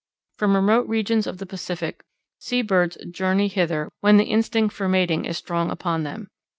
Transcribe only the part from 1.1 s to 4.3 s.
of the Pacific sea birds journey hither when the